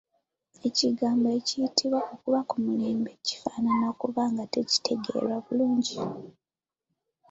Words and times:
Ekigambo 0.67 1.27
ekiyitibwa 1.37 1.99
“okuba 2.13 2.39
ku 2.49 2.55
mulembe” 2.65 3.11
kifaanana 3.25 3.85
okuba 3.93 4.23
nga 4.31 4.43
tekitegeerwa 4.53 5.35
bulungi! 5.45 5.97